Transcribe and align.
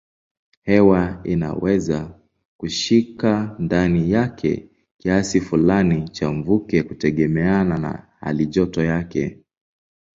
Hewa 0.63 1.19
inaweza 1.23 2.19
kushika 2.57 3.55
ndani 3.59 4.11
yake 4.11 4.69
kiasi 4.97 5.41
fulani 5.41 6.09
cha 6.09 6.31
mvuke 6.31 6.83
kutegemeana 6.83 7.77
na 7.77 8.07
halijoto 8.19 8.83
yake. 8.83 9.41